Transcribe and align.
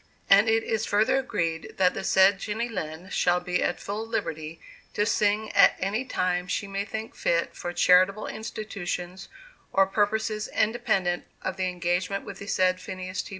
And 0.31 0.49
it 0.49 0.63
is 0.63 0.83
further 0.87 1.19
agreed 1.19 1.75
that 1.77 1.93
the 1.93 2.03
said 2.03 2.39
Jenny 2.39 2.67
Lind 2.67 3.13
shall 3.13 3.39
be 3.39 3.61
at 3.61 3.79
full 3.79 4.03
liberty 4.03 4.59
to 4.95 5.05
sing 5.05 5.51
at 5.51 5.75
any 5.77 6.05
time 6.05 6.47
she 6.47 6.65
may 6.67 6.85
think 6.85 7.13
fit 7.13 7.55
for 7.55 7.71
charitable 7.71 8.25
institutions 8.25 9.29
or 9.71 9.85
purposes 9.85 10.47
independent 10.55 11.25
of 11.43 11.55
the 11.55 11.69
engagement 11.69 12.25
with 12.25 12.39
the 12.39 12.47
said 12.47 12.81
Phineas 12.81 13.21
T. 13.21 13.29